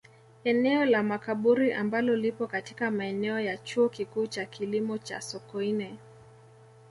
Eneo 0.43 0.85
la 0.85 1.03
Makaburi 1.03 1.73
ambalo 1.73 2.15
lipo 2.15 2.47
katika 2.47 2.91
maeneo 2.91 3.39
ya 3.39 3.57
Chuo 3.57 3.89
Kikuu 3.89 4.27
cha 4.27 4.45
Kilimo 4.45 4.97
cha 4.97 5.21
Sokoine 5.21 5.97